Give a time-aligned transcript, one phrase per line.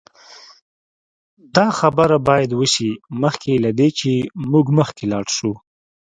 [1.55, 4.11] دا خبره باید وشي مخکې له دې چې
[4.51, 5.51] موږ مخکې لاړ شو